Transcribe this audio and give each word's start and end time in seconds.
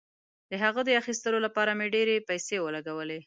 د 0.51 0.53
هغه 0.63 0.81
د 0.85 0.89
اخیستلو 1.01 1.39
لپاره 1.45 1.71
مې 1.77 1.87
ډیرې 1.95 2.25
پیسې 2.29 2.55
ولګولې. 2.65 3.19